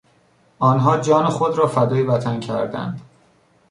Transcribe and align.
آنها 0.59 0.97
جان 0.97 1.25
خود 1.25 1.57
را 1.57 1.67
فدای 1.67 2.01
وطن 2.03 2.39
کردند. 2.39 3.01